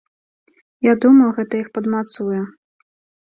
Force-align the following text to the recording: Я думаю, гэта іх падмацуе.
Я 0.85 0.93
думаю, 1.03 1.27
гэта 1.37 1.53
іх 1.59 1.69
падмацуе. 1.77 2.41